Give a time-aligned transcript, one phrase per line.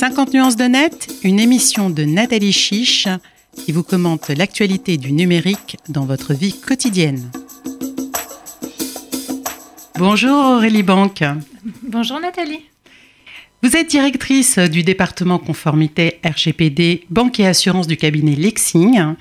[0.00, 3.06] 50 nuances de net, une émission de Nathalie Chiche
[3.54, 7.30] qui vous commente l'actualité du numérique dans votre vie quotidienne.
[9.98, 11.22] Bonjour Aurélie Banque.
[11.82, 12.62] Bonjour Nathalie.
[13.62, 19.16] Vous êtes directrice du département conformité RGPD Banque et Assurance du cabinet Lexing.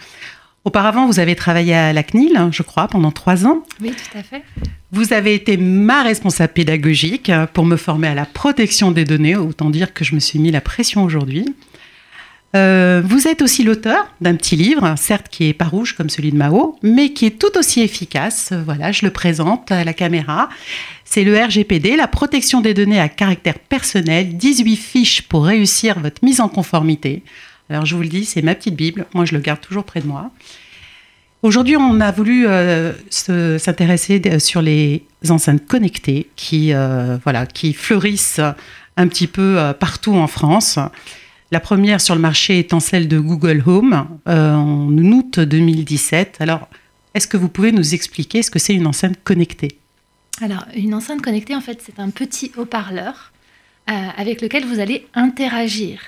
[0.65, 3.63] Auparavant, vous avez travaillé à la CNIL, je crois, pendant trois ans.
[3.81, 4.43] Oui, tout à fait.
[4.91, 9.69] Vous avez été ma responsable pédagogique pour me former à la protection des données, autant
[9.69, 11.45] dire que je me suis mis la pression aujourd'hui.
[12.55, 16.31] Euh, vous êtes aussi l'auteur d'un petit livre, certes qui est pas rouge comme celui
[16.31, 18.51] de Mao, mais qui est tout aussi efficace.
[18.65, 20.49] Voilà, je le présente à la caméra.
[21.05, 26.23] C'est le RGPD, la protection des données à caractère personnel, 18 fiches pour réussir votre
[26.23, 27.23] mise en conformité.
[27.69, 30.01] Alors je vous le dis, c'est ma petite Bible, moi je le garde toujours près
[30.01, 30.31] de moi.
[31.41, 38.41] Aujourd'hui, on a voulu euh, s'intéresser sur les enceintes connectées qui, euh, voilà, qui fleurissent
[38.97, 40.79] un petit peu euh, partout en France.
[41.51, 46.37] La première sur le marché étant celle de Google Home en août 2017.
[46.41, 46.67] Alors,
[47.13, 49.79] est-ce que vous pouvez nous expliquer ce que c'est une enceinte connectée?
[50.41, 53.31] Alors, une enceinte connectée, en fait, c'est un petit haut-parleur
[53.87, 55.99] avec lequel vous allez interagir,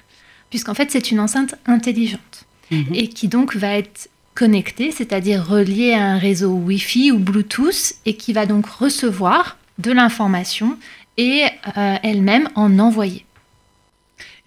[0.51, 2.93] puisqu'en fait, c'est une enceinte intelligente mhm.
[2.93, 8.15] et qui donc va être connecté, c'est-à-dire relié à un réseau Wi-Fi ou Bluetooth, et
[8.15, 10.77] qui va donc recevoir de l'information
[11.17, 11.45] et
[11.77, 13.25] euh, elle-même en envoyer.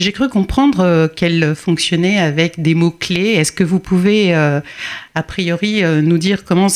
[0.04, 3.30] J'ai cru comprendre euh, qu'elle fonctionnait avec des mots-clés.
[3.30, 4.60] Est-ce que vous pouvez, euh,
[5.14, 6.66] a priori, nous dire comment,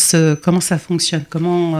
[0.42, 1.74] comment ça fonctionne comment,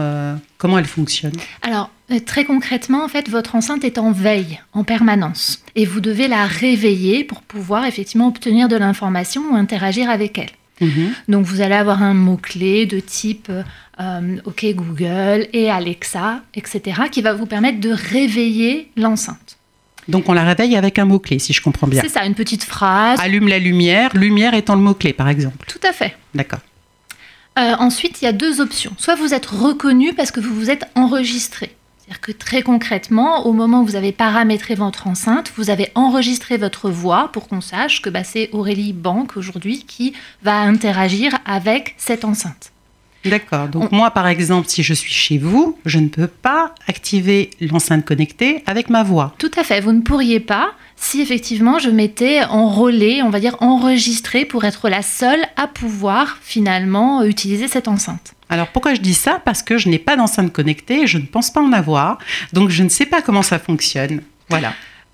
[0.59, 1.33] comment elle fonctionne?
[1.63, 1.89] Alors,
[2.27, 5.63] très concrètement, en fait, votre enceinte est en veille en permanence.
[5.75, 10.51] Et vous devez la réveiller pour pouvoir effectivement obtenir de l'information ou interagir avec elle.
[10.81, 11.13] Mhm.
[11.27, 13.51] Donc vous allez avoir un mot-clé de type
[13.99, 19.58] euh, OK Google et Alexa, etc., qui va vous permettre de réveiller l'enceinte.
[20.09, 22.01] Donc on la réveille avec un mot-clé, si je comprends bien.
[22.01, 23.19] C'est ça, une petite phrase.
[23.19, 25.67] Allume la lumière, lumière étant le mot-clé, par exemple.
[25.67, 26.15] Tout à fait.
[26.33, 26.59] D'accord.
[27.57, 28.93] Euh, ensuite, il y a deux options.
[28.97, 31.75] Soit vous êtes reconnu parce que vous vous êtes enregistré.
[31.99, 36.57] C'est-à-dire que très concrètement, au moment où vous avez paramétré votre enceinte, vous avez enregistré
[36.57, 41.93] votre voix pour qu'on sache que bah, c'est Aurélie Banque aujourd'hui qui va interagir avec
[41.97, 42.68] cette enceinte.
[43.25, 43.67] D'accord.
[43.67, 48.05] Donc moi, par exemple, si je suis chez vous, je ne peux pas activer l'enceinte
[48.05, 49.33] connectée avec ma voix.
[49.37, 49.81] Tout à fait.
[49.81, 54.89] Vous ne pourriez pas si effectivement je m'étais enrôlée, on va dire enregistrée pour être
[54.89, 58.33] la seule à pouvoir finalement utiliser cette enceinte.
[58.49, 59.41] Alors pourquoi je dis ça?
[59.43, 62.17] Parce que je n'ai pas d'enceinte connectée, je ne pense pas en avoir,
[62.51, 64.21] donc je ne sais pas comment ça fonctionne.
[64.49, 64.73] Voilà.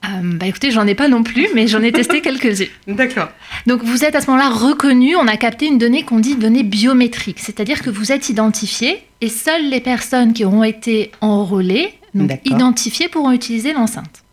[0.10, 2.68] Euh, bah écoutez, j'en ai pas non plus, mais j'en ai testé quelques-unes.
[2.88, 3.30] D'accord.
[3.66, 6.64] Donc vous êtes à ce moment-là reconnu, on a capté une donnée qu'on dit donnée
[6.64, 12.32] biométrique, c'est-à-dire que vous êtes identifié et seules les personnes qui auront été enrôlées, donc
[12.46, 14.24] identifiées, pourront utiliser l'enceinte.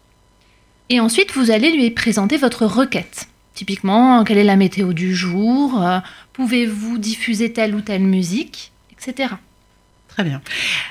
[0.88, 3.28] Et ensuite, vous allez lui présenter votre requête.
[3.54, 5.98] Typiquement, quelle est la météo du jour euh,
[6.32, 8.72] Pouvez-vous diffuser telle ou telle musique
[10.08, 10.42] Très bien.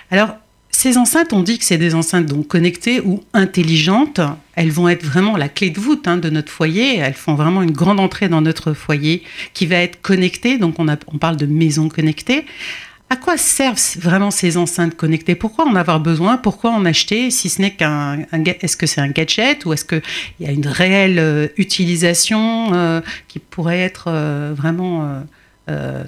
[0.10, 0.38] Alors,
[0.72, 4.22] ces enceintes, on dit que c'est des enceintes donc connectées ou intelligentes.
[4.56, 6.98] Elles vont être vraiment la clé de voûte hein, de notre foyer.
[6.98, 9.22] Elles font vraiment une grande entrée dans notre foyer
[9.54, 10.58] qui va être connecté.
[10.58, 12.46] Donc, on, parle de maison connectée.
[13.10, 15.36] À quoi servent vraiment ces enceintes connectées?
[15.36, 16.38] Pourquoi en avoir besoin?
[16.38, 17.30] Pourquoi en acheter?
[17.30, 20.02] Si ce n'est qu'un, est-ce que c'est un gadget ou est-ce qu'il
[20.40, 25.24] y a une réelle euh, utilisation euh, qui pourrait être euh, vraiment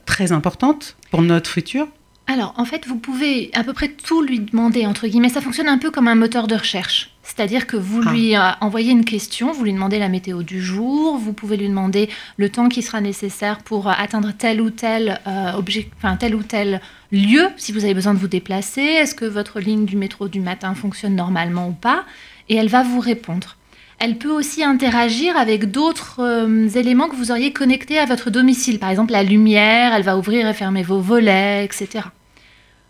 [0.05, 1.87] très importante pour notre futur?
[2.25, 5.29] Alors, en fait, vous pouvez à peu près tout lui demander, entre guillemets.
[5.29, 7.09] Ça fonctionne un peu comme un moteur de recherche.
[7.21, 8.11] C'est-à-dire que vous ah.
[8.11, 11.67] lui euh, envoyez une question, vous lui demandez la météo du jour, vous pouvez lui
[11.67, 15.19] demander le temps qui sera nécessaire pour euh, atteindre tel ou tel
[15.55, 18.81] objet, enfin tel ou tel lieu, si vous avez besoin de vous déplacer.
[18.81, 22.05] Est-ce que votre ligne du métro du matin fonctionne normalement ou pas?
[22.49, 23.57] Et elle va vous répondre.
[23.99, 28.79] Elle peut aussi interagir avec d'autres euh, éléments que vous auriez connectés à votre domicile.
[28.79, 32.05] Par exemple, la lumière, elle va ouvrir et fermer vos volets, etc.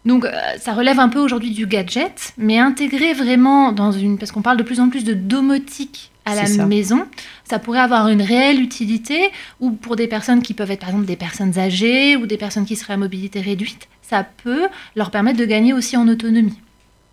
[0.05, 4.17] Donc, euh, ça relève un peu aujourd'hui du gadget, mais intégrer vraiment dans une.
[4.17, 7.05] Parce qu'on parle de plus en plus de domotique à la maison,
[7.43, 9.29] ça pourrait avoir une réelle utilité,
[9.59, 12.65] ou pour des personnes qui peuvent être par exemple des personnes âgées ou des personnes
[12.65, 16.57] qui seraient à mobilité réduite, ça peut leur permettre de gagner aussi en autonomie.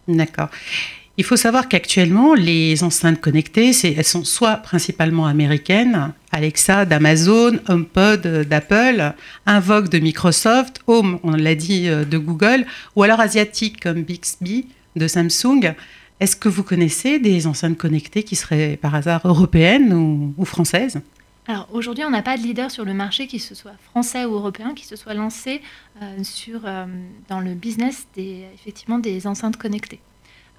[0.07, 0.49] D'accord.
[1.17, 8.27] Il faut savoir qu'actuellement, les enceintes connectées, elles sont soit principalement américaines, Alexa d'Amazon, HomePod
[8.49, 9.13] d'Apple,
[9.45, 12.65] Invoke de Microsoft, Home, on l'a dit, euh, de Google,
[12.97, 14.67] ou alors asiatiques comme Bixby
[14.97, 15.75] de Samsung.
[16.21, 19.93] Est-ce que vous connaissez des enceintes connectées qui seraient par hasard européennes
[20.39, 21.01] ou, françaises?
[21.49, 24.35] Alors aujourd'hui, on n'a pas de leader sur le marché, qui se soit français ou
[24.35, 25.61] européen, qui se soit lancé
[26.01, 26.23] euh,
[26.65, 26.87] euh,
[27.29, 30.01] dans le business effectivement, des enceintes connectées.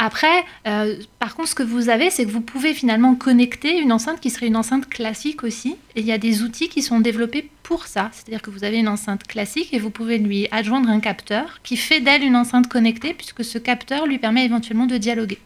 [0.03, 3.91] Après, euh, par contre, ce que vous avez, c'est que vous pouvez finalement connecter une
[3.91, 5.75] enceinte qui serait une enceinte classique aussi.
[5.95, 8.09] Et il y a des outils qui sont développés pour ça.
[8.11, 11.77] C'est-à-dire que vous avez une enceinte classique et vous pouvez lui adjoindre un capteur qui
[11.77, 15.37] fait d'elle une enceinte connectée, puisque ce capteur lui permet éventuellement de dialoguer.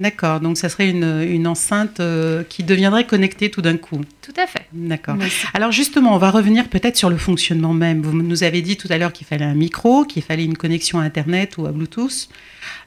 [0.00, 4.00] D'accord, donc ça serait une, enceinte euh, qui deviendrait connectée tout d'un coup.
[4.22, 4.66] Tout à fait.
[4.72, 5.16] D'accord.
[5.52, 8.00] Alors justement, on va revenir peut-être sur le fonctionnement même.
[8.00, 11.00] Vous nous avez dit tout à l'heure qu'il fallait un micro, qu'il fallait une connexion
[11.00, 12.30] à Internet ou à Bluetooth.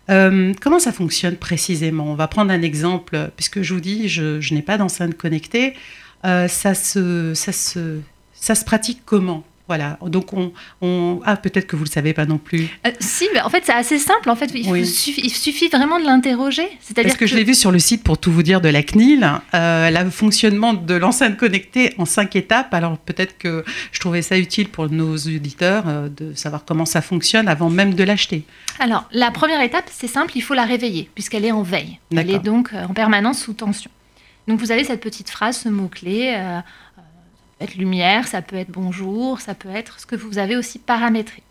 [0.09, 2.05] Euh, comment ça fonctionne précisément?
[2.07, 5.75] On va prendre un exemple, puisque je vous dis, je, n'ai pas d'enceinte connectée.
[6.25, 7.99] Euh, ça, se, ça, se,
[8.33, 9.43] ça se pratique comment?
[9.67, 10.51] Voilà, donc on,
[10.81, 11.21] on...
[11.23, 12.67] ah peut-être que vous le savez pas non plus.
[12.85, 14.29] Euh, si, mais en fait c'est assez simple.
[14.29, 16.67] En fait, il, suffit, vraiment de l'interroger.
[16.81, 18.83] C'est-à-dire Parce que, je l'ai vu sur le site pour tout vous dire de la
[18.83, 22.73] CNIL, euh, le fonctionnement de l'enceinte connectée en cinq étapes.
[22.73, 23.63] Alors peut-être que
[23.93, 27.93] je trouvais ça utile pour nos auditeurs euh, de savoir comment ça fonctionne avant même
[27.93, 28.43] de l'acheter.
[28.79, 31.99] Alors la première étape, c'est simple, il faut la réveiller puisqu'elle est en veille.
[32.11, 33.89] Elle est donc en permanence sous tension.
[34.49, 36.35] Donc vous avez cette petite phrase, ce mot clé
[37.61, 41.43] être lumière, ça peut être bonjour, ça peut être ce que vous avez aussi paramétré.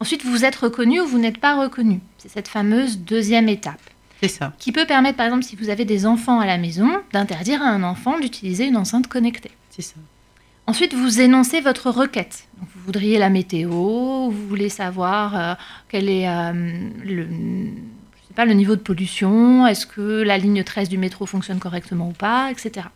[0.00, 2.00] Ensuite, vous êtes reconnu ou vous n'êtes pas reconnu.
[2.18, 3.80] C'est cette fameuse deuxième étape.
[4.20, 4.52] C'est ça.
[4.58, 7.66] Qui peut permettre, par exemple, si vous avez des enfants à la maison, d'interdire à
[7.66, 9.50] un enfant d'utiliser une enceinte connectée.
[9.70, 9.94] C'est ça.
[10.66, 12.46] Ensuite, vous énoncez votre requête.
[12.58, 15.54] vous voudriez la météo, vous voulez savoir euh,
[15.88, 16.52] quel est euh,
[17.04, 17.26] le,
[18.34, 22.12] pas, le niveau de pollution, est-ce que la ligne 13 du métro fonctionne correctement ou
[22.12, 22.86] pas, etc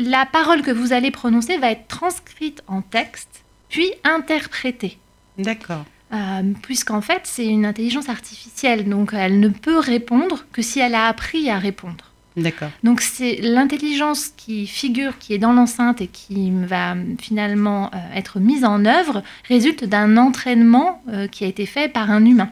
[0.00, 4.98] la parole que vous allez prononcer va être transcrite en texte, puis interprétée.
[5.38, 5.84] D'accord.
[6.12, 10.94] Euh, puisqu'en fait, c'est une intelligence artificielle, donc elle ne peut répondre que si elle
[10.94, 12.10] a appris à répondre.
[12.36, 12.70] D'accord.
[12.84, 18.40] Donc c'est l'intelligence qui figure, qui est dans l'enceinte et qui va finalement euh, être
[18.40, 22.50] mise en œuvre, résulte d'un entraînement euh, qui a été fait par un humain.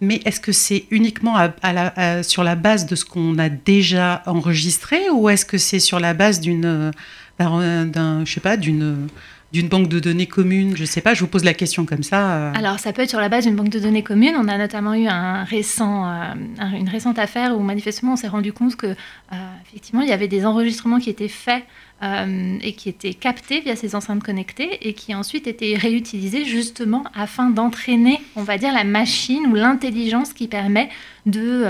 [0.00, 1.36] Mais est-ce que c'est uniquement
[2.22, 6.14] sur la base de ce qu'on a déjà enregistré ou est-ce que c'est sur la
[6.14, 6.90] base d'une,
[7.38, 9.08] d'un, je sais pas, d'une
[9.52, 12.02] d'une banque de données commune Je ne sais pas, je vous pose la question comme
[12.02, 12.32] ça.
[12.32, 12.52] Euh.
[12.54, 14.34] Alors, ça peut être sur la base d'une banque de données commune.
[14.36, 16.34] On a notamment eu un récent, euh,
[16.78, 19.36] une récente affaire où manifestement on s'est rendu compte que, euh,
[19.66, 21.64] effectivement, il y avait des enregistrements qui étaient faits
[22.02, 27.04] euh, et qui étaient captés via ces enceintes connectées et qui ensuite étaient réutilisés justement
[27.14, 30.88] afin d'entraîner, on va dire, la machine ou l'intelligence qui permet
[31.26, 31.64] de,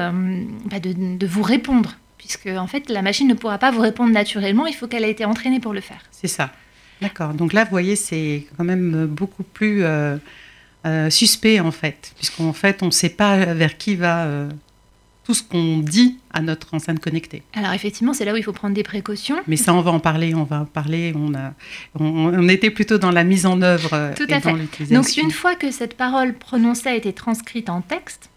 [0.67, 1.97] bah, de, de, vous répondre.
[2.19, 5.11] Puisque en fait, la machine ne pourra pas vous répondre naturellement, il faut qu'elle ait
[5.11, 6.03] été entraînée pour le faire.
[6.11, 6.53] C'est ça.
[7.01, 7.35] D'accord.
[7.35, 10.19] Donc là, vous voyez, c'est quand même beaucoup plus euh,
[11.11, 14.27] suspect en fait, puisqu'en fait, on ne sait pas vers qui va
[15.31, 17.43] tout ce qu'on dit à notre enceinte connectée.
[17.55, 19.37] Alors effectivement, c'est là où il faut prendre des précautions.
[19.47, 21.13] Mais ça, on va en parler, on va en parler.
[21.15, 21.53] On, a,
[21.99, 24.93] on, était plutôt dans la mise en œuvre euh, tout à fait.
[24.93, 28.31] Donc une fois que cette parole prononcée a été transcrite en texte,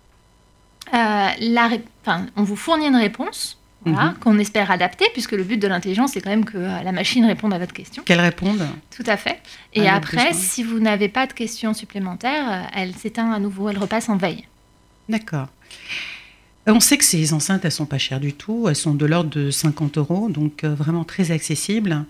[0.94, 1.69] euh, la,
[2.36, 3.60] on vous fournit une réponse.
[3.85, 4.15] Mhm.
[4.19, 7.25] qu'on espère adapter, puisque le but de l'intelligence, c'est quand même que euh, la machine
[7.25, 8.03] réponde à votre question.
[8.03, 8.65] Qu'elle réponde.
[8.95, 9.39] Tout à fait.
[9.74, 14.09] Et après, si vous n'avez pas de questions supplémentaires, elle s'éteint à nouveau, elle repasse
[14.09, 14.45] en veille.
[15.09, 15.47] D'accord.
[16.65, 18.68] On sait que ces enceintes, elles sont pas chères du tout.
[18.69, 22.06] Elles sont de l'ordre de 50 euros, donc euh, vraiment très accessibles.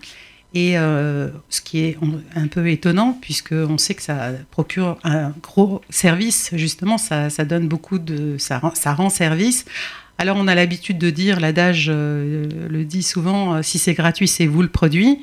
[0.54, 1.98] Et euh, ce qui est
[2.36, 7.98] un peu étonnant, puisqu'on sait que ça procure un gros service, justement, ça, donne beaucoup
[7.98, 8.36] de.
[8.38, 9.64] Ça, ça, rend service.
[10.18, 14.46] Alors, on a l'habitude de dire, l'adage euh, le dit souvent, si c'est gratuit, c'est
[14.46, 15.18] vous le produit.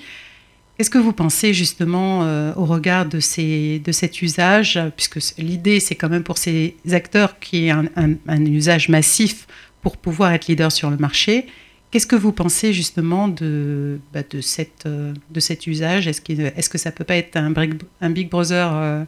[0.81, 5.79] Qu'est-ce que vous pensez justement euh, au regard de, ces, de cet usage Puisque l'idée,
[5.79, 9.45] c'est quand même pour ces acteurs qui est un, un, usage massif
[9.83, 11.45] pour pouvoir être leader sur le marché.
[11.91, 16.07] Qu'est-ce que vous pensez justement de, bah, de, cette, euh, de cet usage?
[16.07, 17.53] Est-ce que est que ça peut pas être un,
[18.01, 19.03] un Big Brother, euh,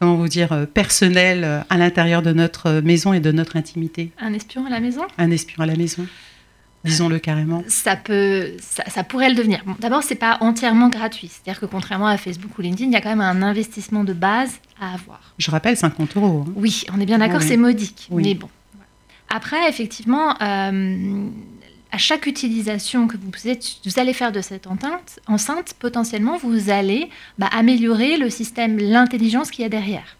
[0.00, 4.66] comment vous dire, personnel à l'intérieur de notre maison et de notre intimité Un espion
[4.66, 5.02] à la maison?
[5.18, 6.06] Un espion à la maison
[6.84, 9.62] disons-le carrément Ça peut, ça, pourrait le devenir.
[9.66, 11.28] Bon, D'abord, c'est pas entièrement gratuit.
[11.28, 14.12] C'est-à-dire que contrairement à Facebook ou LinkedIn, il y a quand même un investissement de
[14.12, 15.34] base à avoir.
[15.38, 16.44] Je rappelle 50 euros.
[16.46, 16.52] Hein.
[16.56, 18.08] Oui, on est bien d'accord, c'est modique.
[18.10, 18.48] Mais bon.
[19.32, 21.28] Après, effectivement, euh,
[21.92, 28.16] à chaque utilisation que vous, allez faire de cette enceinte, potentiellement, vous allez bah, améliorer
[28.16, 30.16] le système, l'intelligence qu'il y a derrière.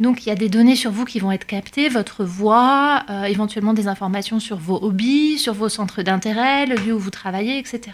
[0.00, 3.24] Donc il y a des données sur vous qui vont être captées, votre voix, euh,
[3.24, 7.58] éventuellement des informations sur vos hobbies, sur vos centres d'intérêt, le lieu où vous travaillez,
[7.58, 7.92] etc.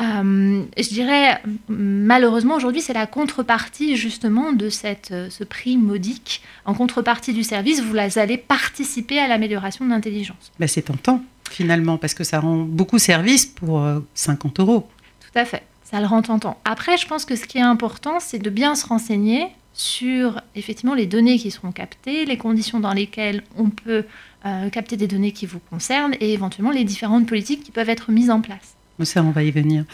[0.00, 4.68] Euh, je dirais, malheureusement, aujourd'hui, c'est la contrepartie justement de
[5.10, 6.42] euh, ce prix modique.
[6.64, 10.52] En contrepartie du service, vous allez participer à l'amélioration de l'intelligence.
[10.66, 13.82] C'est tentant, finalement, parce que ça rend beaucoup service pour
[14.14, 14.88] 50 euros.
[15.20, 16.58] Tout à fait, ça le rend tentant.
[16.64, 20.94] Après, je pense que ce qui est important, c'est de bien se renseigner sur effectivement
[20.94, 24.04] les données qui seront captées, les conditions dans lesquelles on peut
[24.44, 28.10] euh, capter des données qui vous concernent et éventuellement les différentes politiques qui peuvent être
[28.10, 28.74] mises en place.
[29.02, 29.84] Ça, on va y venir.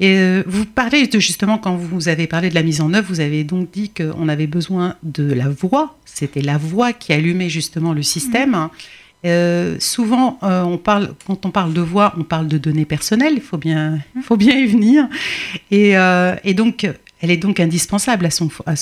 [0.00, 3.06] Et euh, vous parlez de justement, quand vous avez parlé de la mise en œuvre,
[3.08, 5.96] vous avez donc dit qu'on avait besoin de la voix.
[6.04, 8.52] C'était la voix qui allumait justement le système.
[8.52, 8.70] Mmh.
[9.26, 13.34] Euh, souvent, on parle, quand on parle de voix, on parle de données personnelles.
[13.36, 15.08] Il faut bien, faut bien y venir.
[15.70, 15.92] Et,
[16.44, 16.88] et, donc,
[17.20, 18.28] elle est donc indispensable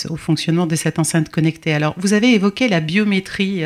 [0.09, 1.73] au fonctionnement de cette enceinte connectée.
[1.73, 3.65] Alors, vous avez évoqué la biométrie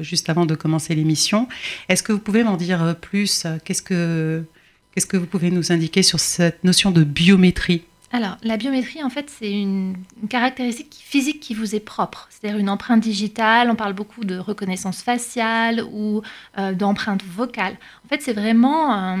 [0.00, 1.48] juste avant de commencer l'émission.
[1.88, 3.46] Est-ce que vous pouvez m'en dire euh, plus?
[3.64, 4.44] Qu'est-ce que
[4.92, 7.82] Qu'est-ce que vous pouvez nous indiquer sur cette notion de biométrie?
[8.14, 9.96] Alors, la biométrie, en fait, c'est une,
[10.30, 12.28] caractéristique physique qui vous est propre.
[12.30, 16.22] C'est-à-dire une empreinte digitale, on parle beaucoup de reconnaissance faciale ou
[16.56, 17.76] euh, d'empreinte vocale.
[18.04, 19.18] En fait, c'est vraiment,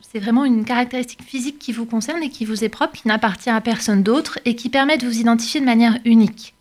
[0.00, 3.50] c'est vraiment une caractéristique physique qui vous concerne et qui vous est propre, qui n'appartient
[3.50, 6.54] à personne d'autre et qui permet de vous identifier de manière unique.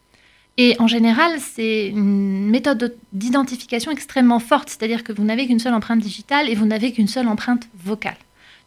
[0.57, 5.73] Et en général, c'est une méthode d'identification extrêmement forte, c'est-à-dire que vous n'avez qu'une seule
[5.73, 8.17] empreinte digitale et vous n'avez qu'une seule empreinte vocale.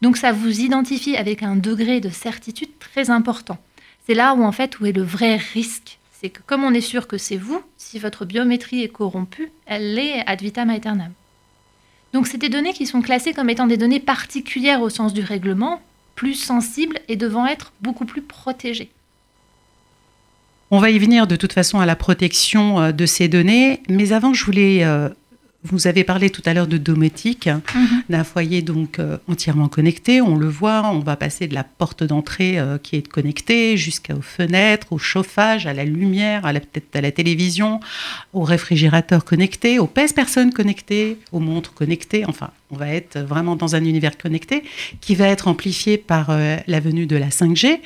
[0.02, 3.58] Donc ça vous identifie avec un degré de certitude très important.
[4.04, 5.98] C'est là où en fait où est le vrai risque.
[6.10, 9.96] C'est que comme on est sûr que c'est vous, si votre biométrie est corrompue, elle
[9.98, 11.12] est ad vitam aeternam.
[12.12, 15.22] Donc c'est des données qui sont classées comme étant des données particulières au sens du
[15.22, 15.80] règlement,
[16.16, 18.90] plus sensibles et devant être beaucoup plus protégées.
[20.72, 24.12] On va y venir de toute façon à la protection euh, de ces données, mais
[24.12, 25.10] avant, je voulais euh,
[25.64, 28.02] vous avez parlé tout à l'heure de domotique, mhm.
[28.08, 30.20] d'un foyer donc euh, entièrement connecté.
[30.20, 34.88] On le voit, on va passer de la porte d'entrée qui est connectée jusqu'aux fenêtres,
[34.92, 37.80] au chauffage, à la lumière, à la, peut-être à la télévision,
[38.32, 42.24] au réfrigérateur connecté, aux pèse-personnes connectées, aux montres connectées.
[42.26, 44.64] Enfin, on va être vraiment dans un univers connecté
[45.00, 47.80] qui va être amplifié par la venue de la 5G.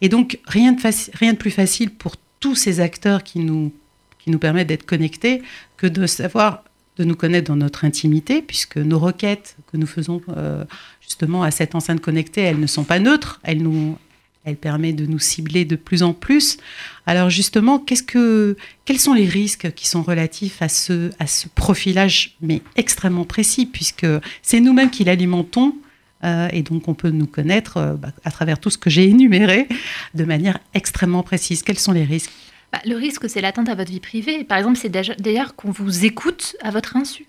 [0.00, 0.80] Et donc, rien de,
[1.14, 3.72] rien de plus facile pour tous ces acteurs qui nous,
[4.18, 5.42] qui nous permettent d'être connectés
[5.76, 6.64] que de savoir,
[7.00, 10.64] de nous connaître dans notre intimité, puisque nos requêtes que nous faisons euh,
[11.00, 13.96] justement à cette enceinte connectée, elles ne sont pas neutres, elles nous,
[14.44, 16.58] elle permet de nous cibler de plus en plus.
[17.06, 18.54] Alors justement, qu'est-ce que,
[18.84, 23.64] quels sont les risques qui sont relatifs à ce, à ce profilage, mais extrêmement précis,
[23.64, 24.06] puisque
[24.42, 25.74] c'est nous-mêmes qui l'alimentons,
[26.22, 29.08] euh, et donc on peut nous connaître euh, bah, à travers tout ce que j'ai
[29.08, 29.68] énuméré
[30.12, 31.62] de manière extrêmement précise.
[31.62, 32.30] Quels sont les risques?
[32.72, 34.44] Bah, Le risque, c'est l'atteinte à votre vie privée.
[34.44, 37.26] Par exemple, c'est d'ailleurs qu'on vous écoute à votre insu.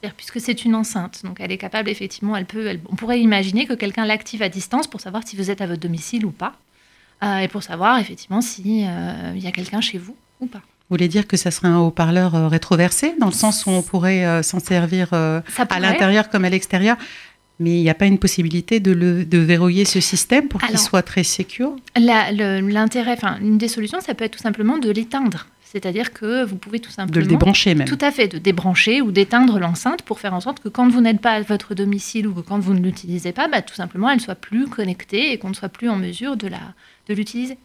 [0.00, 3.66] C'est-à-dire puisque c'est une enceinte, donc elle est capable effectivement, elle peut, on pourrait imaginer
[3.66, 6.54] que quelqu'un l'active à distance pour savoir si vous êtes à votre domicile ou pas,
[7.22, 10.58] euh, et pour savoir effectivement s'il il y a quelqu'un chez vous ou pas.
[10.58, 14.42] Vous voulez dire que ça serait un haut-parleur rétroversé, dans le sens où on pourrait
[14.42, 15.42] s'en servir à
[15.78, 16.96] l'intérieur comme à l'extérieur?
[17.60, 20.78] Mais il n'y a pas une possibilité de, le, de verrouiller ce système pour qu'il
[20.78, 21.76] soit très sécure?
[21.96, 25.46] L'intérêt, enfin, une des solutions, ça peut être tout simplement de l'éteindre.
[25.62, 27.14] C'est-à-dire que vous pouvez tout simplement...
[27.14, 27.88] De le débrancher même.
[27.88, 31.00] Tout à fait, de débrancher ou d'éteindre l'enceinte pour faire en sorte que quand vous
[31.00, 34.10] n'êtes pas à votre domicile ou que quand vous ne l'utilisez pas, bah, tout simplement,
[34.10, 36.60] elle soit plus connectée et qu'on ne soit plus en mesure de la
[37.08, 37.58] de l'utiliser.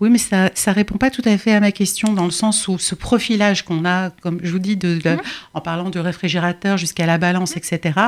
[0.00, 2.68] Oui, mais ça ne répond pas tout à fait à ma question dans le sens
[2.68, 5.20] où ce profilage qu'on a, comme je vous dis, de, mmh.
[5.54, 7.58] en parlant du réfrigérateur jusqu'à la balance, mmh.
[7.58, 8.00] etc.,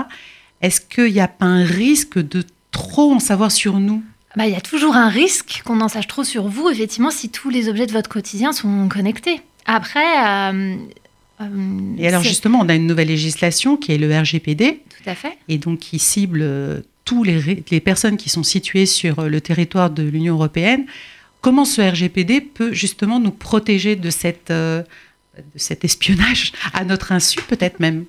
[0.65, 2.43] est-ce qu'il n'y a pas un risque de
[2.73, 4.03] trop en savoir sur nous?
[4.35, 7.29] Bah, il y a toujours un risque qu'on en sache trop sur vous, effectivement, si
[7.29, 9.43] tous les objets de votre quotidien sont connectés.
[9.67, 10.27] Après.
[10.27, 10.77] Euh,
[11.43, 14.81] euh, et alors, justement, on a une nouvelle législation qui est le RGPD.
[14.89, 15.37] Tout à fait.
[15.49, 19.91] Et donc, qui cible euh, tous les, les personnes qui sont situées sur le territoire
[19.91, 20.87] de l'Union européenne.
[21.43, 24.51] Comment ce RGPD peut justement nous protéger de cette
[25.39, 28.05] de cet espionnage à notre insu peut-être même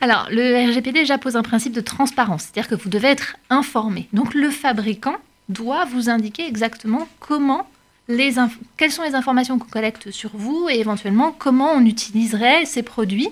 [0.00, 4.08] Alors le RGPD déjà pose un principe de transparence, c'est-à-dire que vous devez être informé.
[4.12, 5.16] Donc le fabricant
[5.48, 7.68] doit vous indiquer exactement comment
[8.08, 8.34] les
[8.76, 13.30] quelles sont les informations qu'on collecte sur vous et éventuellement comment on utiliserait ces produits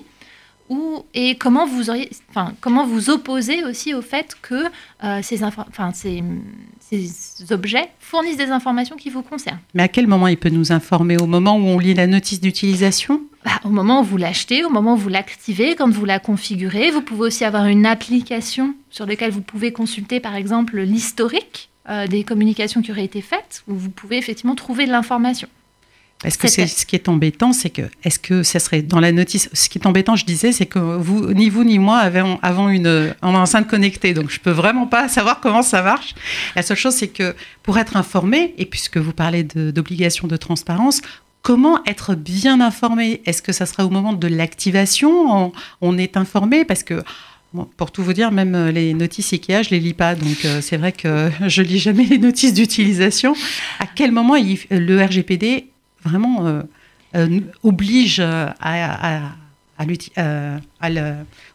[0.69, 4.65] ou, et comment vous, auriez, enfin, comment vous opposez aussi au fait que
[5.03, 6.23] euh, ces, enfin, ces,
[6.79, 9.59] ces, objets fournissent des informations qui vous concernent?
[9.73, 11.17] Mais à quel moment il peut nous informer?
[11.17, 13.21] Au moment où on lit la notice d'utilisation?
[13.43, 16.91] Bah, Au moment où vous l'achetez, au moment où vous l'activez, quand vous la configurez.
[16.91, 22.05] Vous pouvez aussi avoir une application sur laquelle vous pouvez consulter par exemple l'historique euh,
[22.05, 25.47] des communications qui auraient été faites, où vous pouvez effectivement trouver de l'information.
[26.23, 29.11] Est-ce que c'est ce qui est embêtant, c'est que est-ce que ça serait dans la
[29.11, 32.39] notice Ce qui est embêtant, je disais, c'est que vous, ni vous ni moi avons,
[32.41, 36.15] avons une, enceinte connectée, donc je peux vraiment pas savoir comment ça marche.
[36.55, 41.01] La seule chose, c'est que pour être informé, et puisque vous parlez d'obligation de, transparence,
[41.41, 43.21] comment être bien informé?
[43.25, 45.09] Est-ce que ça sera au moment de l'activation?
[45.09, 46.65] On, on, est informé?
[46.65, 47.03] Parce que
[47.77, 50.61] pour tout vous dire, même euh, les notices IKEA, je les lis pas, donc euh,
[50.61, 53.33] c'est vrai que je lis jamais les notices d'utilisation.
[53.79, 54.35] À quel moment
[54.69, 55.68] le RGPD
[56.03, 56.63] vraiment
[57.63, 59.21] oblige à, à,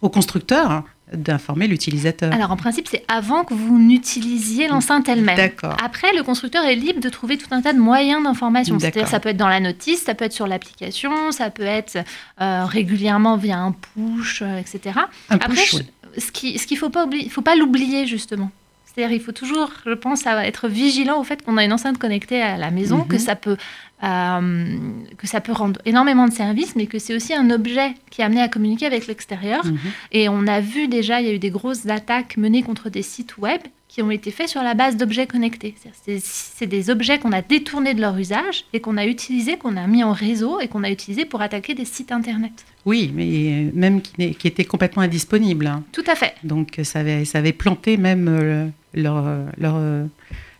[0.00, 2.32] au constructeur d'informer l'utilisateur.
[2.32, 5.36] Alors en principe, c'est avant que vous n'utilisiez l'enceinte elle-même.
[5.36, 5.76] D'accord.
[5.82, 8.78] Après, le constructeur est libre de trouver tout un tas de moyens d'information.
[8.78, 11.98] C'est-à-dire ça peut être dans la notice, ça peut être sur l'application, ça peut être
[12.40, 14.98] euh, régulièrement via un push, euh, etc.
[15.28, 15.76] Un Après, push,
[16.18, 18.50] ce qu'il ce qu'il faut pas oublier, il faut pas l'oublier justement.
[18.94, 22.40] C'est-à-dire, il faut toujours, je pense, être vigilant au fait qu'on a une enceinte connectée
[22.40, 23.20] à la maison, que mhm.
[23.20, 23.56] ça peut
[24.04, 24.76] euh,
[25.16, 28.24] que ça peut rendre énormément de services, mais que c'est aussi un objet qui est
[28.24, 29.64] amené à communiquer avec l'extérieur.
[29.64, 29.78] Mhm.
[30.12, 33.02] Et on a vu déjà, il y a eu des grosses attaques menées contre des
[33.02, 33.60] sites web
[33.94, 35.76] qui ont été faits sur la base d'objets connectés.
[36.18, 39.86] C'est des objets qu'on a détournés de leur usage et qu'on a utilisés, qu'on a
[39.86, 42.64] mis en réseau et qu'on a utilisés pour attaquer des sites Internet.
[42.86, 45.68] Oui, mais même qui, qui étaient complètement indisponibles.
[45.68, 45.84] Hein.
[45.92, 46.34] Tout à fait.
[46.42, 49.24] Donc ça avait, ça avait planté même euh, leur,
[49.58, 49.80] leur,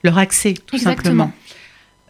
[0.05, 1.33] leur accès, tout simplement.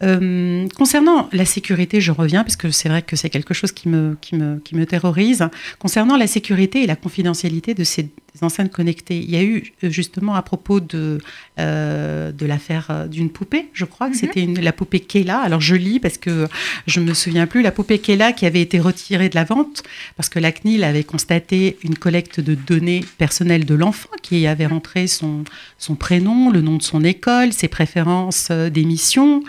[0.03, 3.89] Euh, concernant la sécurité, je reviens parce que c'est vrai que c'est quelque chose qui
[3.89, 5.49] me, qui, me, qui me terrorise.
[5.79, 8.11] Concernant la sécurité et la confidentialité de ces
[8.43, 11.19] enceintes connectées, il y a eu euh, justement à propos de,
[11.59, 14.21] euh, de l'affaire d'une poupée, je crois que mhm.
[14.21, 15.41] c'était la poupée Kela.
[15.41, 16.49] Alors je lis parce que
[16.87, 19.83] je me souviens plus, la poupée Kela qui avait été retirée de la vente
[20.17, 24.67] parce que la CNIL avait constaté une collecte de données personnelles de l'enfant qui avait
[24.67, 25.45] rentré son,
[25.79, 29.43] son prénom, le nom de son école, ses préférences d'émission.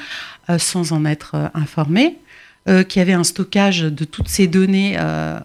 [0.49, 2.17] Euh, sans en être euh, informé,
[2.69, 4.97] euh, y avait un stockage de toutes ces données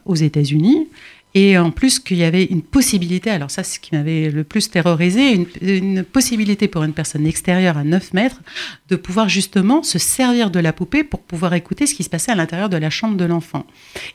[0.04, 0.88] aux États-Unis.
[1.34, 4.42] Et en plus qu'il y avait une possibilité, alors ça c'est ce qui m'avait le
[4.42, 8.40] plus terrorisé, une, possibilité pour une personne extérieure à 9 mètres
[8.88, 12.32] de pouvoir justement se servir de la poupée pour pouvoir écouter ce qui se passait
[12.32, 13.64] à l'intérieur de la chambre de l'enfant.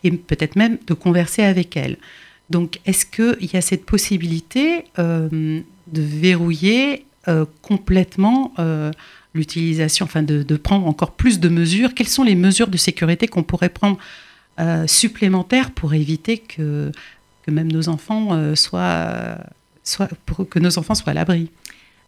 [0.03, 1.97] Et peut-être même de converser avec elle.
[2.49, 7.05] Donc est-ce qu'il y a cette possibilité de verrouiller
[7.61, 8.53] complètement
[9.33, 11.93] l'utilisation, enfin de, prendre encore plus de mesures?
[11.93, 13.97] Quelles sont les mesures de sécurité qu'on pourrait prendre
[14.59, 16.91] euh, supplémentaires pour éviter que,
[17.43, 19.37] que même nos enfants euh, soient,
[19.83, 21.49] soient, pour que nos enfants soient à l'abri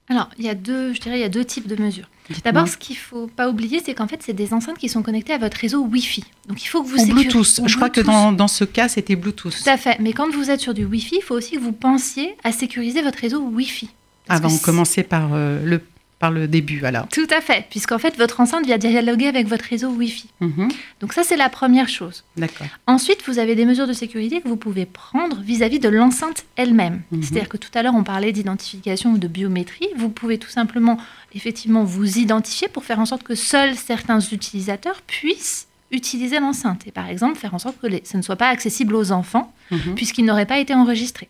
[0.09, 2.09] alors, il y a deux, je dirais, il y a deux types de mesures.
[2.43, 5.33] D'abord, ce qu'il faut pas oublier, c'est qu'en fait, c'est des enceintes qui sont connectées
[5.33, 6.23] à votre réseau Wi-Fi.
[6.47, 7.29] Donc, il faut que vous sécurisez.
[7.29, 7.67] Bluetooth.
[7.67, 9.51] Je crois que dans, dans ce cas, c'était Bluetooth.
[9.51, 9.97] Tout à fait.
[9.99, 13.01] Mais quand vous êtes sur du Wi-Fi, il faut aussi que vous pensiez à sécuriser
[13.01, 13.89] votre réseau Wi-Fi.
[14.29, 15.81] Avant de commencer par euh, le
[16.19, 17.07] par le début, alors.
[17.09, 20.27] Tout à fait, puisqu'en fait, votre enceinte vient dialoguer avec votre réseau Wi-Fi.
[20.39, 20.69] Mhm.
[20.99, 22.23] Donc ça, c'est la première chose.
[22.35, 22.67] D'accord.
[22.87, 27.01] Ensuite, vous avez des mesures de sécurité que vous pouvez prendre vis-à-vis de l'enceinte elle-même.
[27.11, 27.21] Mhm.
[27.21, 29.87] C'est-à-dire que tout à l'heure, on parlait d'identification ou de biométrie.
[29.95, 30.97] Vous pouvez tout simplement,
[31.35, 36.87] effectivement, vous identifier pour faire en sorte que seuls certains utilisateurs puissent utiliser l'enceinte.
[36.87, 39.95] Et par exemple, faire en sorte que ce ne soit pas accessible aux enfants, mhm.
[39.95, 41.29] puisqu'ils n'auraient pas été enregistrés.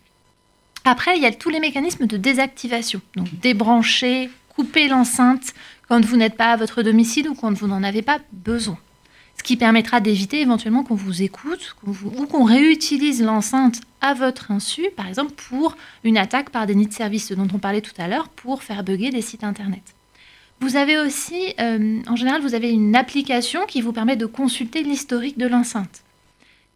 [0.84, 3.00] Après, il y a tous les mécanismes de désactivation.
[3.14, 5.54] Donc débrancher, couper l'enceinte
[5.88, 8.76] quand vous n'êtes pas à votre domicile ou quand vous n'en avez pas besoin.
[9.36, 14.86] Ce qui permettra d'éviter éventuellement qu'on vous écoute ou qu'on réutilise l'enceinte à votre insu,
[14.96, 18.08] par exemple pour une attaque par des nids de service, dont on parlait tout à
[18.08, 19.94] l'heure, pour faire bugger des sites internet.
[20.60, 24.82] Vous avez aussi, euh, en général, vous avez une application qui vous permet de consulter
[24.82, 26.02] l'historique de l'enceinte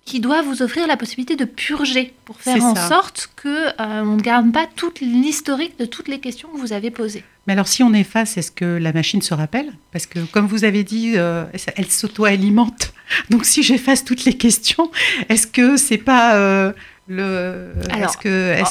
[0.04, 4.16] qui doit vous offrir la possibilité de purger pour faire en sorte que euh, on
[4.16, 7.24] ne garde pas toute l'historique de toutes les questions que vous avez posées.
[7.46, 9.72] Mais alors, si on efface, est-ce que la machine se rappelle?
[9.90, 11.44] Parce que, comme vous avez dit, euh,
[11.76, 12.92] elle s'auto-alimente.
[13.30, 14.90] Donc, si j'efface toutes les questions,
[15.28, 16.72] est-ce que c'est pas euh,
[17.08, 18.16] le Est-ce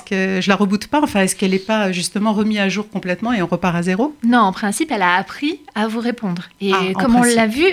[0.04, 1.02] que, je la reboote pas?
[1.02, 4.16] Enfin, est-ce qu'elle n'est pas justement remise à jour complètement et on repart à zéro?
[4.24, 6.44] Non, en principe, elle a appris à vous répondre.
[6.62, 7.66] Et ah, comme on l'a vu,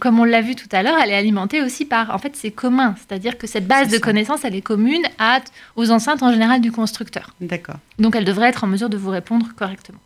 [0.00, 2.50] comme on l'a vu tout à l'heure, elle est alimentée aussi par, en fait, c'est
[2.50, 2.94] commun.
[2.98, 5.40] C'est-à-dire que cette base de connaissances, elle est commune à,
[5.76, 7.34] aux enceintes en général du constructeur.
[7.40, 7.76] D'accord.
[7.98, 9.98] Donc, elle devrait être en mesure de vous répondre correctement.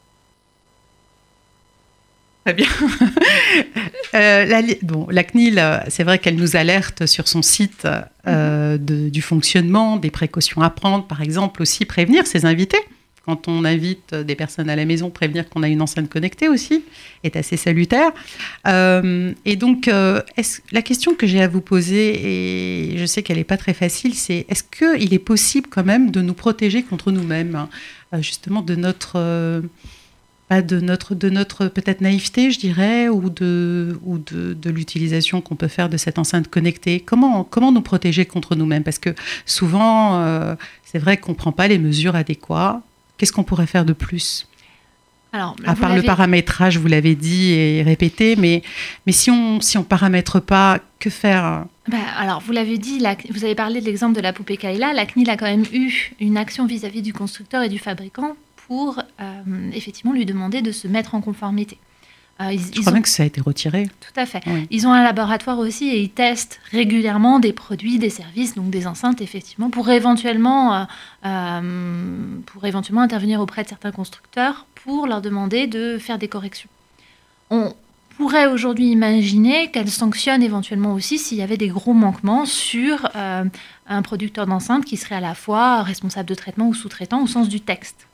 [2.47, 2.69] Très bien.
[4.15, 7.87] Euh, la, bon, la CNIL, euh, c'est vrai qu'elle nous alerte sur son site
[8.27, 9.11] euh, mm-hmm.
[9.11, 12.79] du fonctionnement, des précautions à prendre, par exemple, aussi prévenir ses invités
[13.27, 16.85] quand on invite des personnes à la maison, prévenir qu'on a une enceinte connectée aussi
[17.25, 18.13] est assez salutaire.
[18.69, 23.45] Euh, et donc, la question que j'ai à vous poser, et je sais qu'elle n'est
[23.45, 27.57] pas très facile, c'est est-ce qu'il est possible quand même de nous protéger contre nous-mêmes,
[27.57, 27.69] hein,
[28.23, 29.19] justement de notre
[30.49, 35.41] pas de notre, de notre peut-être naïveté, je dirais, ou de, ou de, de l'utilisation
[35.41, 37.01] qu'on peut faire de cette enceinte connectée.
[37.01, 38.85] Comment, comment nous protéger contre nous-mêmes?
[38.85, 39.11] Parce que
[39.45, 42.81] souvent, c'est vrai qu'on ne prend pas les mesures adéquates.
[43.19, 44.47] Qu'est-ce qu'on pourrait faire de plus?
[45.33, 48.63] Alors, à part le paramétrage, vous l'avez dit et répété, mais,
[49.05, 51.67] mais si on si on paramètre pas, que faire?
[51.89, 54.95] Bah, alors, vous l'avez dit, vous avez parlé de l'exemple de la poupée Kayla.
[54.95, 59.01] La CNIL a quand même eu une action vis-à-vis du constructeur et du fabricant pour
[59.21, 61.79] euh, effectivement lui demander de se mettre en conformité.
[62.41, 63.89] Euh, ils, Je crois bien que ça a été retiré.
[64.01, 64.43] Tout à fait.
[64.71, 68.87] Ils ont un laboratoire aussi et ils testent régulièrement des produits, des services, donc des
[68.87, 70.87] enceintes, effectivement, pour éventuellement,
[72.45, 76.69] pour éventuellement intervenir auprès de certains constructeurs pour leur demander de faire des corrections.
[77.49, 77.73] On,
[78.17, 83.45] pourrait aujourd'hui imaginer qu'elle sanctionne éventuellement aussi s'il y avait des gros manquements sur euh,
[83.87, 87.49] un producteur d'enceinte qui serait à la fois responsable de traitement ou sous-traitant au sens
[87.49, 88.07] du texte.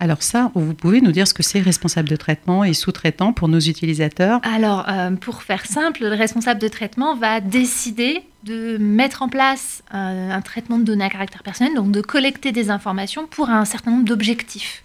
[0.00, 3.48] Alors ça, vous pouvez nous dire ce que c'est responsable de traitement et sous-traitant pour
[3.48, 9.22] nos utilisateurs Alors, euh, pour faire simple, le responsable de traitement va décider de mettre
[9.22, 13.26] en place euh, un traitement de données à caractère personnel, donc de collecter des informations
[13.26, 14.84] pour un certain nombre d'objectifs.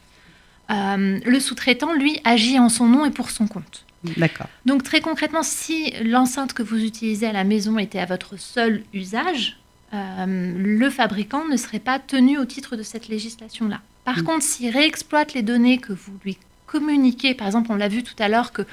[0.69, 3.85] le sous-traitant, lui, agit en son nom et pour son compte.
[4.17, 4.47] D'accord.
[4.65, 8.83] Donc très concrètement, si l'enceinte que vous utilisez à la maison était à votre seul
[8.93, 9.57] usage,
[9.93, 13.81] euh, le fabricant ne serait pas tenu au titre de cette législation-là.
[14.05, 14.23] Par mm.
[14.23, 18.15] contre, s'il réexploite les données que vous lui communiquez, par exemple, on l'a vu tout
[18.19, 18.63] à l'heure que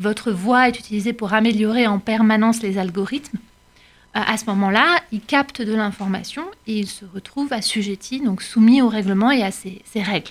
[0.00, 3.38] votre voix est utilisée pour améliorer en permanence les algorithmes,
[4.16, 8.80] euh, à ce moment-là, il capte de l'information et il se retrouve assujetti, donc soumis
[8.80, 10.30] au règlement et à ses, ses règles.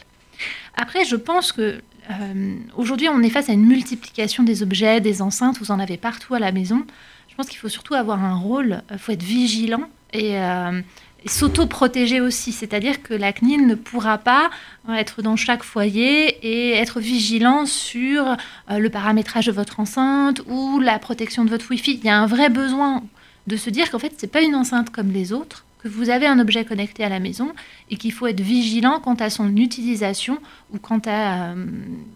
[0.76, 5.22] Après, je pense que euh, aujourd'hui, on est face à une multiplication des objets, des
[5.22, 6.86] enceintes, vous en avez partout à la maison.
[7.30, 10.82] Je pense qu'il faut surtout avoir un rôle, il faut être vigilant et, euh,
[11.26, 12.52] s'auto-protéger aussi.
[12.52, 14.50] C'est-à-dire que la CNIL ne pourra pas
[14.90, 20.80] être dans chaque foyer et être vigilant sur euh, le paramétrage de votre enceinte ou
[20.80, 22.00] la protection de votre Wi-Fi.
[22.02, 23.04] Il y a un vrai besoin
[23.48, 26.10] de se dire qu'en fait, ce n'est pas une enceinte comme les autres que vous
[26.10, 27.54] avez un objet connecté à la maison
[27.90, 30.40] et qu'il faut être vigilant quant à son utilisation
[30.74, 31.66] ou quant, à, euh,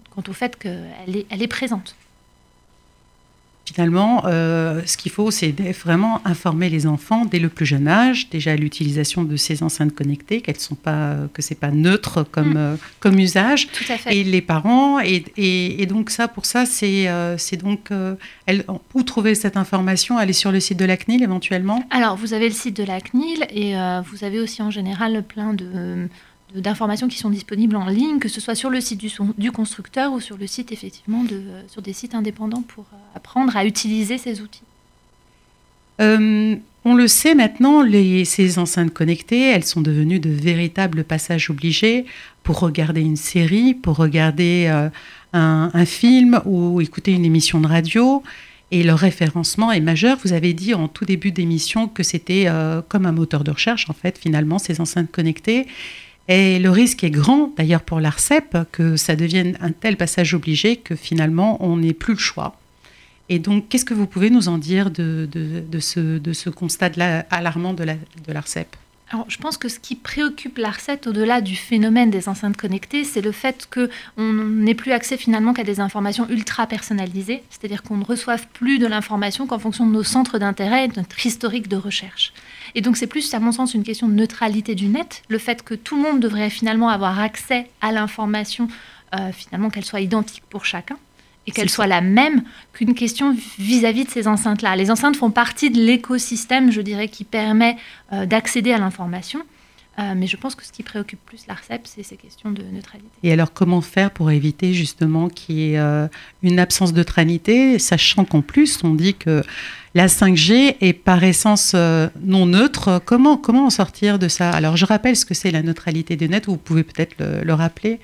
[0.09, 1.95] quant au fait qu'elle est, elle est présente.
[3.73, 8.29] Finalement, euh, ce qu'il faut, c'est vraiment informer les enfants dès le plus jeune âge,
[8.29, 12.57] déjà l'utilisation de ces enceintes connectées, qu'elles sont pas, que c'est pas neutre comme, mm.
[12.57, 13.69] euh, comme usage.
[13.69, 14.17] Tout à fait.
[14.17, 17.89] Et les parents, et, et, donc ça, pour ça, c'est euh, donc
[18.45, 20.17] elle, où trouver cette information?
[20.17, 21.83] Aller sur le site de la CNIL éventuellement?
[21.91, 23.73] Alors, vous avez le site de la CNIL et
[24.05, 26.07] vous avez aussi en général plein de
[26.55, 28.99] d'informations qui sont disponibles en ligne, que ce soit sur le site
[29.37, 33.55] du, constructeur ou sur le site effectivement de, sur des sites indépendants pour euh, apprendre
[33.55, 34.63] à utiliser ces outils.
[36.01, 37.83] Euh, on le sait maintenant,
[38.25, 42.05] ces enceintes connectées, elles sont devenues de véritables passages obligés
[42.43, 44.89] pour regarder une série, pour regarder euh,
[45.33, 48.23] un, film ou écouter une émission de radio.
[48.71, 50.17] Et leur référencement est majeur.
[50.23, 52.47] Vous avez dit en tout début d'émission que c'était
[52.87, 55.67] comme un moteur de recherche, en fait, finalement, ces enceintes connectées.
[56.33, 60.77] Et le risque est grand, d'ailleurs pour l'ARCEP, que ça devienne un tel passage obligé
[60.77, 62.55] que finalement on n'ait plus le choix.
[63.27, 65.27] Et donc, qu'est-ce que vous pouvez nous en dire de,
[65.81, 66.91] ce, constat
[67.29, 67.83] alarmant de
[68.31, 68.77] l'ARCEP?
[69.09, 73.19] Alors, je pense que ce qui préoccupe l'ARCEP au-delà du phénomène des enceintes connectées, c'est
[73.19, 78.05] le fait qu'on n'ait plus accès finalement qu'à des informations ultra personnalisées, c'est-à-dire qu'on ne
[78.05, 81.75] reçoive plus de l'information qu'en fonction de nos centres d'intérêt et de notre historique de
[81.75, 82.31] recherche.
[82.75, 85.63] Et donc c'est plus, à mon sens, une question de neutralité du net, le fait
[85.63, 88.67] que tout le monde devrait finalement avoir accès à l'information,
[89.15, 90.97] euh, finalement qu'elle soit identique pour chacun
[91.47, 94.75] et qu'elle soit la même qu'une question vis-à-vis de ces enceintes-là.
[94.75, 97.77] Les enceintes font partie de l'écosystème, je dirais, qui permet
[98.13, 99.41] euh, d'accéder à l'information.
[99.99, 103.09] Euh, mais je pense que ce qui préoccupe plus l'ARCEP, c'est ces questions de neutralité.
[103.23, 106.07] Et alors, comment faire pour éviter justement qu'il y ait
[106.43, 109.43] une absence de neutralité, sachant qu'en plus, on dit que
[109.93, 113.01] la 5G est par essence euh, non neutre?
[113.03, 114.49] Comment, comment en sortir de ça?
[114.51, 116.45] Alors, je rappelle ce que c'est la neutralité du net.
[116.45, 117.99] Vous pouvez peut-être le, rappeler.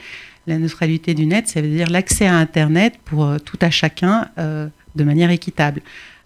[0.47, 4.27] La neutralité du net, ça veut dire l'accès à Internet pour euh, tout à chacun
[4.37, 5.81] euh, de manière équitable.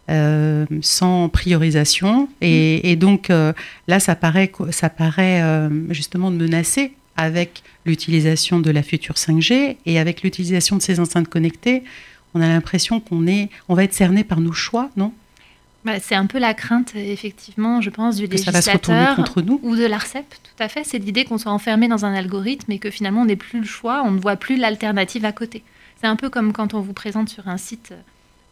[0.08, 2.28] Sans priorisation.
[2.42, 3.30] Et, donc
[3.88, 10.24] là, ça paraît, ça paraît justement menacé avec l'utilisation de la future 5G et avec
[10.24, 11.84] l'utilisation de ces enceintes connectées.
[12.34, 15.14] On a l'impression qu'on est, on va être cerné par nos choix, non?
[15.84, 19.60] Bah, c'est un peu la crainte, effectivement, je pense, du législateur contre nous.
[19.64, 20.84] ou de l'ARCEP, tout à fait.
[20.84, 23.66] C'est l'idée qu'on soit enfermé dans un algorithme et que finalement on n'ait plus le
[23.66, 25.64] choix, on ne voit plus l'alternative à côté.
[26.00, 28.02] C'est un peu comme quand on vous présente sur un site, euh,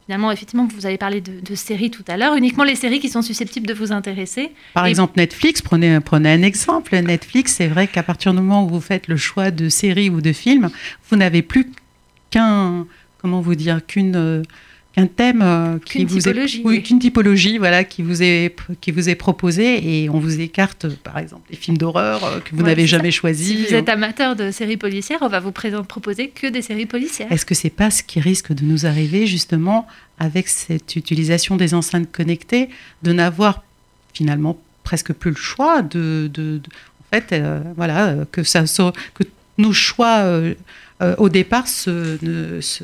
[0.09, 3.21] finalement, effectivement, vous avez parlé de, séries tout à l'heure, uniquement les séries qui sont
[3.21, 4.51] susceptibles de vous intéresser.
[4.73, 6.97] Par exemple, Netflix, prenez, prenez un exemple.
[6.97, 10.19] Netflix, c'est vrai qu'à partir du moment où vous faites le choix de séries ou
[10.19, 10.71] de films,
[11.11, 11.71] vous n'avez plus
[12.31, 12.87] qu'un,
[13.19, 14.15] comment vous dire, qu'une...
[14.15, 14.41] Euh,
[14.97, 19.07] un thème euh, qui vous est oui, qu'une typologie voilà qui vous est qui vous
[19.07, 22.87] est proposée et on vous écarte par exemple les films d'horreur euh, que vous n'avez
[22.87, 23.47] jamais choisis.
[23.47, 27.31] Si vous êtes amateur de séries policières, on va vous proposer que des séries policières.
[27.31, 31.73] Est-ce que c'est pas ce qui risque de nous arriver justement avec cette utilisation des
[31.73, 32.69] enceintes connectées
[33.03, 33.63] de n'avoir
[34.13, 36.59] finalement presque plus le choix de, de,
[37.01, 38.63] en fait euh, voilà que ça
[39.13, 39.23] que
[39.59, 40.25] nos choix
[41.17, 42.83] au départ se, ne, se,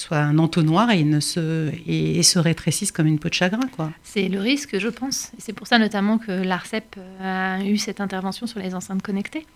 [0.00, 3.66] soient un entonnoir et, ne se, et, se rétrécissent comme une peau de chagrin.
[3.74, 3.92] quoi.
[4.02, 5.32] C'est le risque, je pense.
[5.38, 9.46] C'est pour ça notamment que l'ARCEP a eu cette intervention sur les enceintes connectées.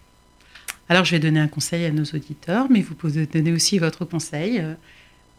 [0.89, 4.05] Alors je vais donner un conseil à nos auditeurs, mais vous pouvez donner aussi votre
[4.05, 4.65] conseil.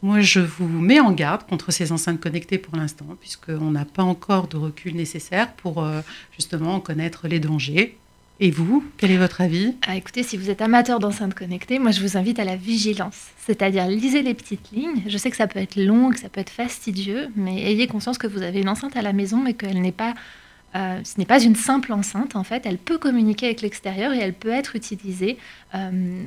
[0.03, 4.01] Moi, je vous mets en garde contre ces enceintes connectées pour l'instant, puisqu'on n'a pas
[4.01, 6.01] encore de recul nécessaire pour euh,
[6.33, 7.97] justement connaître les dangers.
[8.43, 9.75] Et vous, quel est votre avis?
[9.85, 13.27] Ah, Écoutez, si vous êtes amateur d'enceintes connectées, moi je vous invite à la vigilance.
[13.37, 15.03] C'est-à-dire lisez les petites lignes.
[15.05, 18.17] Je sais que ça peut être long, que ça peut être fastidieux, mais ayez conscience
[18.17, 20.15] que vous avez une enceinte à la maison, mais qu'elle n'est pas,
[20.73, 22.35] euh, ce n'est pas une simple enceinte.
[22.35, 25.37] En fait, elle peut communiquer avec l'extérieur et elle peut être utilisée
[25.75, 26.23] euh,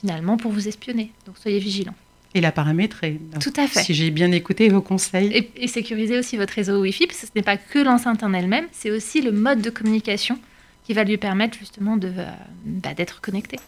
[0.00, 1.10] finalement pour vous espionner.
[1.26, 1.94] Donc soyez vigilants
[2.34, 3.18] et la paramétrer.
[3.40, 3.80] Tout à fait.
[3.80, 5.48] Si j'ai bien écouté vos conseils.
[5.56, 8.66] Et, sécuriser aussi votre réseau Wi-Fi, parce que ce n'est pas que l'enceinte en elle-même,
[8.72, 10.38] c'est aussi le mode de communication
[10.86, 12.30] qui va lui permettre justement de, euh,
[12.64, 13.58] bah, d'être connecté.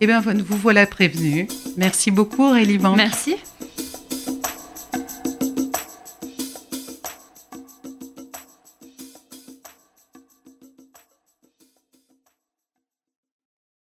[0.00, 1.46] Eh bien, vous voilà prévenu.
[1.76, 2.96] Merci beaucoup Aurélie Banque.
[2.96, 3.36] Merci.